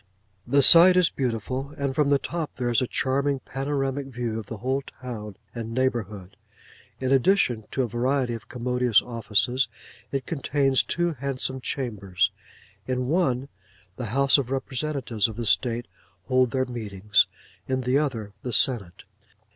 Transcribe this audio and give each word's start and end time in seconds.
The 0.47 0.63
site 0.63 0.97
is 0.97 1.11
beautiful: 1.11 1.75
and 1.77 1.93
from 1.93 2.09
the 2.09 2.17
top 2.17 2.55
there 2.55 2.71
is 2.71 2.81
a 2.81 2.87
charming 2.87 3.39
panoramic 3.41 4.07
view 4.07 4.39
of 4.39 4.47
the 4.47 4.57
whole 4.57 4.81
town 4.99 5.37
and 5.53 5.75
neighbourhood. 5.75 6.37
In 6.99 7.11
addition 7.11 7.65
to 7.69 7.83
a 7.83 7.87
variety 7.87 8.33
of 8.33 8.49
commodious 8.49 9.03
offices, 9.03 9.67
it 10.11 10.25
contains 10.25 10.81
two 10.81 11.13
handsome 11.19 11.61
chambers; 11.61 12.31
in 12.87 13.09
one 13.09 13.47
the 13.97 14.07
House 14.07 14.39
of 14.39 14.49
Representatives 14.49 15.27
of 15.27 15.35
the 15.35 15.45
State 15.45 15.87
hold 16.27 16.49
their 16.49 16.65
meetings: 16.65 17.27
in 17.67 17.81
the 17.81 17.99
other, 17.99 18.33
the 18.41 18.53
Senate. 18.53 19.03